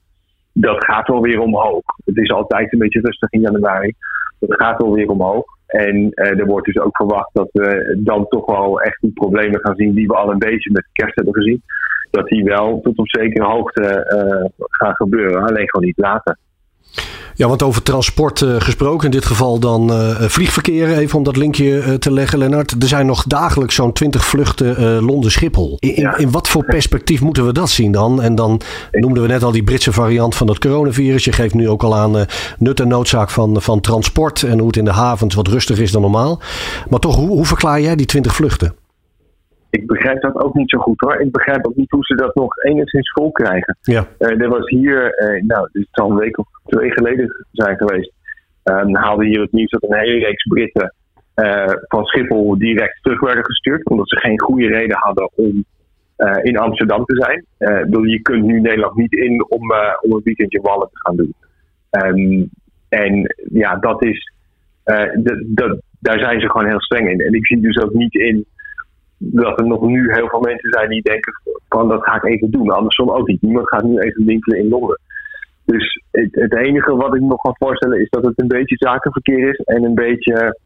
Dat 0.61 0.85
gaat 0.85 1.09
wel 1.09 1.21
weer 1.21 1.41
omhoog. 1.41 1.83
Het 2.05 2.17
is 2.17 2.31
altijd 2.31 2.73
een 2.73 2.79
beetje 2.79 3.01
rustig 3.01 3.33
in 3.33 3.41
januari. 3.41 3.95
Dat 4.39 4.61
gaat 4.61 4.83
wel 4.83 4.93
weer 4.93 5.11
omhoog. 5.11 5.45
En 5.67 6.11
eh, 6.11 6.39
er 6.39 6.47
wordt 6.47 6.67
dus 6.67 6.79
ook 6.79 6.97
verwacht 6.97 7.31
dat 7.33 7.49
we 7.53 7.99
dan 8.05 8.27
toch 8.29 8.47
wel 8.47 8.81
echt 8.81 9.01
die 9.01 9.13
problemen 9.13 9.61
gaan 9.61 9.77
zien 9.77 9.95
die 9.95 10.07
we 10.07 10.15
al 10.15 10.31
een 10.31 10.39
beetje 10.39 10.71
met 10.73 10.89
kerst 10.93 11.15
hebben 11.15 11.35
gezien. 11.35 11.63
Dat 12.11 12.29
die 12.29 12.45
wel 12.45 12.81
tot 12.81 12.99
op 12.99 13.09
zekere 13.09 13.45
hoogte 13.45 13.83
eh, 13.83 14.65
gaan 14.69 14.95
gebeuren. 14.95 15.43
Alleen 15.43 15.69
gewoon 15.69 15.87
niet 15.87 15.99
later. 15.99 16.37
Ja, 17.39 17.49
want 17.49 17.63
over 17.63 17.83
transport 17.83 18.41
uh, 18.41 18.55
gesproken, 18.59 19.05
in 19.05 19.11
dit 19.11 19.25
geval 19.25 19.59
dan 19.59 19.93
uh, 19.93 20.21
vliegverkeer, 20.21 20.97
even 20.97 21.19
om 21.19 21.25
dat 21.25 21.37
linkje 21.37 21.65
uh, 21.65 21.95
te 21.95 22.13
leggen, 22.13 22.39
Lennart. 22.39 22.83
Er 22.83 22.89
zijn 22.89 23.07
nog 23.07 23.25
dagelijks 23.27 23.75
zo'n 23.75 23.93
20 23.93 24.25
vluchten 24.25 25.03
Londen-Schiphol. 25.03 25.77
In, 25.79 25.97
in, 25.97 26.15
in, 26.17 26.31
wat 26.31 26.49
voor 26.49 26.65
perspectief 26.65 27.21
moeten 27.21 27.47
we 27.47 27.53
dat 27.53 27.71
zien 27.71 27.93
dan? 27.93 28.23
En 28.23 28.35
dan 28.35 28.61
noemden 28.91 29.23
we 29.23 29.29
net 29.29 29.43
al 29.43 29.53
die 29.53 29.63
Britse 29.63 29.93
variant 29.93 30.35
van 30.35 30.49
het 30.49 30.59
coronavirus. 30.59 31.25
Je 31.25 31.33
geeft 31.33 31.55
nu 31.55 31.69
ook 31.69 31.83
al 31.83 31.97
aan 31.97 32.27
nut 32.59 32.81
en 32.81 32.89
noodzaak 32.89 33.31
van, 33.31 33.63
van 33.63 33.81
transport 33.81 34.43
en 34.43 34.59
hoe 34.59 34.67
het 34.67 34.77
in 34.77 34.85
de 34.85 34.93
havens 34.93 35.35
wat 35.35 35.49
rustiger 35.49 35.83
is 35.83 35.93
dan 35.93 36.03
normaal. 36.03 36.41
Maar 36.89 37.01
toch, 37.01 37.17
hoe, 37.17 37.29
hoe 37.29 37.47
verklaar 37.47 37.81
jij 37.81 37.97
die 37.97 38.07
20 38.07 38.35
vluchten? 38.35 38.75
Ik 39.71 39.87
begrijp 39.87 40.23
dat 40.23 40.35
ook 40.35 40.55
niet 40.55 40.71
zo 40.71 40.79
goed 40.79 41.01
hoor. 41.01 41.21
Ik 41.21 41.33
begrijp 41.33 41.67
ook 41.67 41.77
niet 41.77 41.91
hoe 41.91 42.05
ze 42.05 42.15
dat 42.15 42.35
nog 42.35 42.57
enigszins 42.57 43.11
vol 43.11 43.33
krijgen. 43.33 43.77
Ja. 43.83 44.07
Uh, 44.19 44.41
er 44.41 44.49
was 44.49 44.69
hier, 44.69 45.23
uh, 45.23 45.43
nou, 45.43 45.69
dit 45.73 45.87
zal 45.91 46.11
een 46.11 46.17
week 46.17 46.39
of 46.39 46.47
twee 46.67 46.91
geleden 46.91 47.47
zijn 47.53 47.77
geweest. 47.77 48.13
Um, 48.65 48.97
haalde 48.97 49.27
hier 49.27 49.41
het 49.41 49.53
nieuws 49.53 49.71
dat 49.71 49.83
een 49.83 49.99
hele 49.99 50.19
reeks 50.19 50.47
Britten 50.47 50.95
uh, 51.35 51.65
van 51.89 52.05
Schiphol 52.05 52.59
direct 52.59 52.99
terug 53.03 53.21
werden 53.21 53.45
gestuurd. 53.45 53.91
Omdat 53.91 54.09
ze 54.09 54.17
geen 54.17 54.41
goede 54.41 54.67
reden 54.67 54.97
hadden 54.97 55.31
om 55.35 55.65
in 56.43 56.59
Amsterdam 56.59 57.05
te 57.05 57.15
zijn. 57.15 57.45
je 58.09 58.23
kunt 58.23 58.45
nu 58.45 58.61
Nederland 58.61 58.97
niet 58.97 59.13
in 59.13 59.47
om, 59.49 59.73
om 60.01 60.13
een 60.13 60.21
weekendje 60.25 60.61
wallen 60.61 60.89
te 60.93 60.99
gaan 60.99 61.17
doen. 61.17 61.35
Um, 61.91 62.51
en 62.89 63.35
ja, 63.53 63.77
dat 63.77 64.05
is. 64.05 64.33
daar 66.01 66.19
zijn 66.19 66.41
ze 66.41 66.51
gewoon 66.51 66.69
heel 66.69 66.81
streng 66.81 67.11
in. 67.11 67.21
En 67.21 67.33
ik 67.33 67.47
zie 67.47 67.61
dus 67.61 67.83
ook 67.83 67.93
niet 67.93 68.15
in 68.15 68.47
dat 69.19 69.61
er 69.61 69.67
nog 69.67 69.83
nu 69.83 70.13
heel 70.13 70.29
veel 70.29 70.41
mensen 70.41 70.71
zijn 70.71 70.89
die 70.89 71.03
denken 71.03 71.33
van 71.69 71.89
dat 71.89 72.05
ga 72.05 72.15
ik 72.17 72.25
even 72.25 72.51
doen. 72.51 72.71
Andersom 72.71 73.11
ook 73.11 73.27
niet. 73.27 73.43
Niemand 73.43 73.69
gaat 73.69 73.83
nu 73.83 73.99
even 73.99 74.25
winkelen 74.25 74.59
in 74.59 74.69
Londen. 74.69 75.01
Dus 75.65 76.03
het, 76.11 76.35
het 76.35 76.57
enige 76.57 76.97
wat 76.97 77.15
ik 77.15 77.21
me 77.21 77.27
nog 77.27 77.41
kan 77.41 77.57
voorstellen 77.57 78.01
is 78.01 78.09
dat 78.11 78.25
het 78.25 78.41
een 78.41 78.49
beetje 78.49 78.77
zakenverkeer 78.77 79.49
is 79.49 79.57
en 79.57 79.85
een 79.85 79.95
beetje 79.95 80.59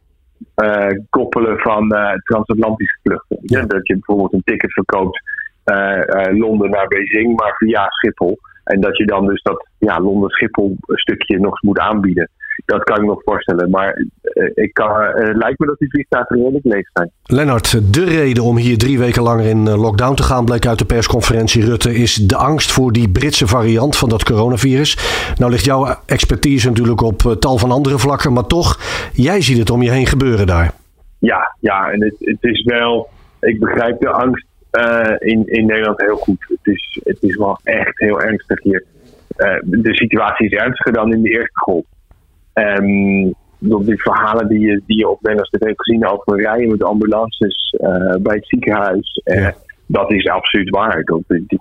uh, 0.57 0.87
koppelen 1.11 1.59
van 1.59 1.95
uh, 1.95 2.13
transatlantische 2.13 2.99
vluchten. 3.03 3.39
Ja. 3.43 3.63
Dat 3.63 3.87
je 3.87 3.95
bijvoorbeeld 3.95 4.33
een 4.33 4.43
ticket 4.45 4.73
verkoopt 4.73 5.21
uh, 5.65 6.39
Londen 6.39 6.71
naar 6.71 6.87
Beijing, 6.87 7.37
maar 7.37 7.55
via 7.57 7.87
Schiphol. 7.89 8.39
En 8.65 8.81
dat 8.81 8.97
je 8.97 9.07
dan 9.07 9.27
dus 9.27 9.43
dat 9.43 9.69
ja, 9.79 10.01
Londen-Schiphol 10.01 10.77
stukje 10.87 11.39
nog 11.39 11.51
eens 11.51 11.61
moet 11.61 11.79
aanbieden 11.79 12.31
dat 12.65 12.83
kan 12.83 12.97
ik 12.97 13.03
me 13.03 13.09
nog 13.09 13.23
voorstellen. 13.23 13.71
Maar 13.71 14.07
uh, 14.23 14.51
ik 14.55 14.75
kan, 14.75 14.91
uh, 14.91 15.35
lijkt 15.35 15.59
me 15.59 15.67
dat 15.67 15.79
die 15.79 15.91
vliegtuigen 15.91 16.37
redelijk 16.37 16.65
leeg 16.65 16.89
zijn. 16.93 17.11
Lennart, 17.23 17.95
de 17.95 18.05
reden 18.05 18.43
om 18.43 18.57
hier 18.57 18.79
drie 18.79 18.99
weken 18.99 19.23
langer 19.23 19.47
in 19.47 19.67
eh, 19.67 19.81
lockdown 19.81 20.15
te 20.15 20.23
gaan, 20.23 20.45
bleek 20.45 20.67
uit 20.67 20.79
de 20.79 20.85
persconferentie 20.85 21.65
Rutte, 21.65 21.95
is 21.95 22.15
de 22.15 22.37
angst 22.37 22.73
voor 22.73 22.93
die 22.93 23.09
Britse 23.09 23.47
variant 23.47 23.97
van 23.97 24.09
dat 24.09 24.25
coronavirus. 24.25 24.97
Nou 25.39 25.51
ligt 25.51 25.65
jouw 25.65 25.97
expertise 26.07 26.69
natuurlijk 26.69 27.01
op 27.01 27.37
tal 27.39 27.59
van 27.59 27.71
andere 27.71 27.99
vlakken, 27.99 28.33
maar 28.33 28.47
toch, 28.47 28.79
jij 29.13 29.41
ziet 29.41 29.59
het 29.59 29.71
om 29.71 29.83
je 29.83 29.91
heen 29.91 30.07
gebeuren 30.07 30.47
daar. 30.47 30.73
Ja, 31.19 31.57
ja 31.61 31.91
en 31.91 32.05
het, 32.05 32.15
het 32.19 32.43
is 32.45 32.65
wel, 32.65 33.09
ik 33.41 33.61
begrijp 33.61 34.01
de 34.01 34.09
angst 34.09 34.47
in, 35.19 35.43
in 35.47 35.67
Nederland 35.67 36.01
heel 36.01 36.17
goed. 36.17 36.45
Het 36.49 36.75
is, 36.75 37.01
het 37.05 37.19
is 37.21 37.37
wel 37.37 37.59
echt 37.63 37.99
heel 37.99 38.21
ernstig 38.21 38.63
hier. 38.63 38.85
de 39.63 39.95
situatie 39.95 40.47
is 40.47 40.53
ernstiger 40.53 40.93
dan 40.93 41.13
in 41.13 41.23
de 41.23 41.31
eerste 41.31 41.59
golf. 41.59 41.85
Um, 42.55 43.35
die 43.63 44.03
verhalen 44.03 44.49
die 44.49 44.59
je, 44.59 44.83
die 44.87 44.99
je 44.99 45.09
op 45.09 45.23
Nederlands 45.23 45.51
TV 45.51 45.67
hebt 45.67 45.83
gezien 45.83 46.07
over 46.07 46.41
rijden 46.41 46.69
met 46.69 46.83
ambulances 46.83 47.75
uh, 47.81 48.15
bij 48.21 48.35
het 48.37 48.47
ziekenhuis. 48.47 49.21
Uh, 49.25 49.49
dat 49.87 50.13
is 50.13 50.29
absoluut 50.29 50.71
waar. 50.71 51.03
Dat, 51.05 51.23
die, 51.27 51.61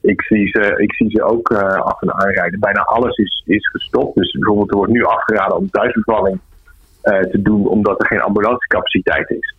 ik, 0.00 0.22
zie 0.22 0.48
ze, 0.48 0.74
ik 0.76 0.94
zie 0.94 1.10
ze 1.10 1.22
ook 1.22 1.50
uh, 1.50 1.74
af 1.74 2.02
en 2.02 2.14
aanrijden. 2.14 2.60
Bijna 2.60 2.80
alles 2.80 3.16
is, 3.16 3.42
is 3.46 3.68
gestopt. 3.68 4.14
Dus 4.14 4.32
bijvoorbeeld 4.32 4.70
er 4.70 4.76
wordt 4.76 4.92
nu 4.92 5.04
afgeraden 5.04 5.56
om 5.56 5.70
thuisbevalling 5.70 6.40
te 7.02 7.42
doen 7.42 7.66
omdat 7.66 8.00
er 8.00 8.06
geen 8.06 8.20
ambulancecapaciteit 8.20 9.30
is. 9.30 9.54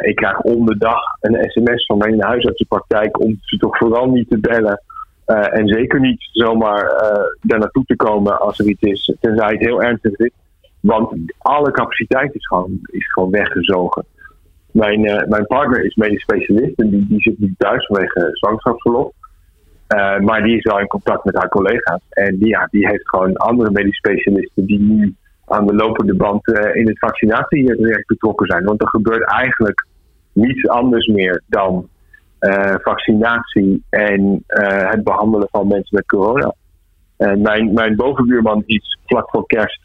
ik 0.00 0.16
krijg 0.16 0.40
om 0.40 0.66
de 0.66 0.78
dag 0.78 1.00
een 1.20 1.50
sms 1.50 1.86
van 1.86 1.98
mijn 1.98 2.22
huisartsenpraktijk 2.22 3.20
om 3.20 3.38
ze 3.40 3.56
toch 3.56 3.76
vooral 3.76 4.10
niet 4.10 4.30
te 4.30 4.38
bellen 4.38 4.82
uh, 5.26 5.58
en 5.58 5.68
zeker 5.68 6.00
niet 6.00 6.28
zomaar 6.32 6.84
uh, 6.84 7.24
daar 7.40 7.58
naartoe 7.58 7.84
te 7.84 7.96
komen 7.96 8.40
als 8.40 8.58
er 8.58 8.68
iets 8.68 8.82
is, 8.82 9.16
tenzij 9.20 9.50
het 9.50 9.60
heel 9.60 9.82
ernstig 9.82 10.16
is. 10.16 10.30
Want 10.80 11.32
alle 11.38 11.70
capaciteit 11.70 12.34
is 12.34 12.46
gewoon, 12.46 12.78
is 12.82 13.12
gewoon 13.12 13.30
weggezogen. 13.30 14.04
Mijn, 14.70 15.04
uh, 15.04 15.22
mijn 15.28 15.46
partner 15.46 15.84
is 15.84 15.94
medisch 15.94 16.22
specialist 16.22 16.80
en 16.80 16.90
die, 16.90 17.06
die 17.06 17.20
zit 17.20 17.38
niet 17.38 17.54
thuis 17.58 17.86
vanwege 17.86 18.28
zwangerschapsverlof. 18.32 19.12
maar 20.20 20.42
die 20.42 20.56
is 20.56 20.64
wel 20.64 20.80
in 20.80 20.86
contact 20.86 21.24
met 21.24 21.36
haar 21.36 21.48
collega's. 21.48 22.00
En 22.10 22.38
die, 22.38 22.48
ja, 22.48 22.68
die 22.70 22.88
heeft 22.88 23.08
gewoon 23.08 23.36
andere 23.36 23.70
medisch 23.70 23.96
specialisten 23.96 24.66
die 24.66 24.80
nu 24.80 25.14
aan 25.46 25.66
de 25.66 25.74
lopende 25.74 26.14
band 26.14 26.48
in 26.72 26.86
het 26.86 26.98
vaccinatiewerk 26.98 28.06
betrokken 28.06 28.46
zijn. 28.46 28.64
Want 28.64 28.80
er 28.80 28.88
gebeurt 28.88 29.30
eigenlijk 29.30 29.86
niets 30.32 30.68
anders 30.68 31.06
meer 31.06 31.42
dan 31.46 31.88
uh, 32.42 32.74
vaccinatie 32.80 33.82
en 33.90 34.44
uh, 34.48 34.90
het 34.90 35.04
behandelen 35.04 35.48
van 35.50 35.66
mensen 35.66 35.96
met 35.96 36.06
corona. 36.06 36.54
En 37.16 37.40
mijn, 37.40 37.72
mijn 37.72 37.96
bovenbuurman 37.96 38.62
is 38.66 38.98
vlak 39.06 39.30
voor 39.30 39.46
kerst 39.46 39.80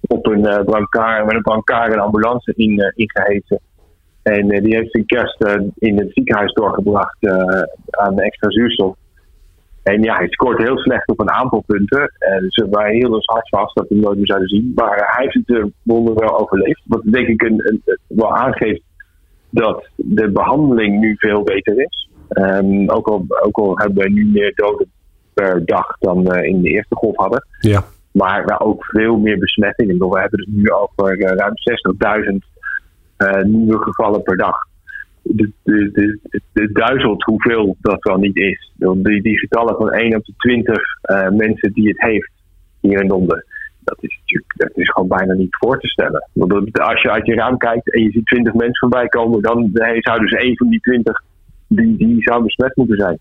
op 0.00 0.26
een 0.26 0.46
uh, 0.46 0.60
brancard, 0.64 1.24
met 1.24 1.34
een 1.34 1.42
brancard 1.42 1.92
een 1.92 1.98
ambulance 1.98 2.52
in. 2.56 2.80
En 4.22 4.48
die 4.48 4.76
heeft 4.76 4.90
zijn 4.90 5.06
kerst 5.06 5.44
in 5.78 5.98
het 5.98 6.12
ziekenhuis 6.12 6.52
doorgebracht 6.52 7.26
aan 7.90 8.18
extra 8.18 8.50
zuurstof. 8.50 8.96
En 9.82 10.02
ja, 10.02 10.16
hij 10.16 10.28
scoort 10.28 10.62
heel 10.62 10.78
slecht 10.78 11.08
op 11.08 11.20
een 11.20 11.30
aantal 11.30 11.62
punten. 11.66 12.12
dus 12.40 12.64
wij 12.70 12.92
hielden 12.92 13.16
ons 13.16 13.26
hart 13.26 13.48
vast 13.48 13.74
dat 13.76 13.88
we 13.88 13.94
hem 13.94 14.04
nooit 14.04 14.16
meer 14.16 14.26
zouden 14.26 14.48
zien. 14.48 14.72
Maar 14.74 14.96
hij 14.96 15.22
heeft 15.22 15.46
het 15.46 15.72
wonder 15.82 16.14
wel 16.14 16.38
overleefd. 16.38 16.82
Wat 16.84 17.02
denk 17.04 17.28
ik 17.28 17.42
een, 17.42 17.60
een, 17.66 17.98
wel 18.08 18.36
aangeeft 18.36 18.82
dat 19.54 19.88
de 19.96 20.30
behandeling 20.30 21.00
nu 21.00 21.14
veel 21.16 21.42
beter 21.42 21.80
is. 21.80 22.08
Um, 22.28 22.90
ook, 22.90 23.06
al, 23.06 23.26
ook 23.42 23.56
al 23.56 23.78
hebben 23.78 24.02
we 24.04 24.10
nu 24.10 24.26
meer 24.26 24.52
doden 24.54 24.90
per 25.34 25.64
dag 25.64 25.98
dan 25.98 26.24
we 26.24 26.48
in 26.48 26.62
de 26.62 26.68
eerste 26.68 26.94
golf 26.94 27.16
hadden. 27.16 27.46
Ja. 27.60 27.84
Maar 28.12 28.44
we 28.44 28.60
ook 28.60 28.84
veel 28.84 29.16
meer 29.16 29.38
besmettingen. 29.38 29.98
We 29.98 30.20
hebben 30.20 30.40
het 30.40 30.48
nu 30.52 30.70
over 30.70 31.18
uh, 31.18 31.32
ruim 31.34 31.54
60.000 32.30 32.36
uh, 33.18 33.42
nieuwe 33.42 33.82
gevallen 33.82 34.22
per 34.22 34.36
dag. 34.36 34.56
Het 36.52 36.74
duizelt 36.74 37.24
hoeveel 37.24 37.76
dat 37.80 38.02
wel 38.02 38.16
niet 38.16 38.36
is. 38.36 38.72
Die, 38.76 39.22
die 39.22 39.38
getallen 39.38 39.76
van 39.76 39.90
1 39.90 40.16
op 40.16 40.24
de 40.24 40.32
20 40.36 40.76
uh, 40.76 41.28
mensen 41.28 41.72
die 41.72 41.88
het 41.88 42.00
heeft 42.00 42.30
hier 42.80 43.00
in 43.00 43.06
Londen 43.06 43.44
dat 43.84 43.96
is 44.00 44.18
natuurlijk 44.20 44.52
dat 44.56 44.70
is 44.74 44.90
gewoon 44.90 45.08
bijna 45.08 45.34
niet 45.34 45.56
voor 45.56 45.78
te 45.80 45.88
stellen. 45.88 46.28
Want 46.32 46.78
als 46.78 47.02
je 47.02 47.10
uit 47.10 47.26
je 47.26 47.34
raam 47.34 47.56
kijkt 47.56 47.94
en 47.94 48.02
je 48.02 48.10
ziet 48.10 48.26
20 48.26 48.52
mensen 48.52 48.78
voorbij 48.78 49.08
komen, 49.08 49.42
dan 49.42 49.70
zou 49.98 50.20
dus 50.20 50.32
één 50.32 50.56
van 50.56 50.68
die 50.68 50.80
20 50.80 51.22
die, 51.66 51.96
die 51.96 52.22
zou 52.22 52.42
besmet 52.42 52.76
moeten 52.76 52.96
zijn. 52.96 53.18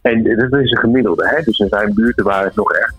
En 0.00 0.22
dat 0.22 0.60
is 0.60 0.70
een 0.70 0.78
gemiddelde, 0.78 1.28
hè? 1.28 1.42
dus 1.42 1.60
er 1.60 1.68
zijn 1.68 1.94
buurten 1.94 2.24
waar 2.24 2.44
het 2.44 2.54
nog 2.54 2.72
is. 2.72 2.94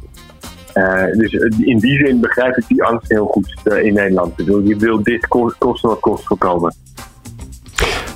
Uh, 0.73 1.11
dus 1.11 1.33
in 1.59 1.77
die 1.77 2.05
zin 2.05 2.19
begrijp 2.19 2.57
ik 2.57 2.67
die 2.67 2.83
angst 2.83 3.09
heel 3.09 3.25
goed 3.25 3.55
uh, 3.63 3.83
in 3.83 3.93
Nederland. 3.93 4.33
Je 4.37 4.75
wil 4.77 5.03
dit 5.03 5.27
kosten 5.27 5.89
wat 5.89 5.99
kost 5.99 6.25
voorkomen. 6.25 6.73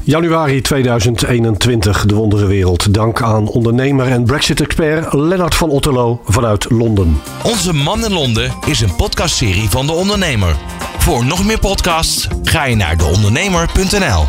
Januari 0.05 0.61
2021, 0.61 2.05
de 2.05 2.15
wonderenwereld. 2.15 2.93
Dank 2.93 3.21
aan 3.21 3.47
ondernemer 3.47 4.07
en 4.07 4.23
Brexit-expert 4.23 5.13
Lennart 5.13 5.55
van 5.55 5.69
Otterlo 5.69 6.21
vanuit 6.25 6.69
Londen. 6.69 7.21
Onze 7.43 7.73
Man 7.73 8.05
in 8.05 8.13
Londen 8.13 8.53
is 8.67 8.81
een 8.81 8.95
podcastserie 8.95 9.69
van 9.69 9.85
De 9.85 9.91
Ondernemer. 9.91 10.55
Voor 10.97 11.25
nog 11.25 11.45
meer 11.45 11.59
podcasts 11.59 12.27
ga 12.43 12.65
je 12.65 12.75
naar 12.75 12.97
deondernemer.nl. 12.97 14.23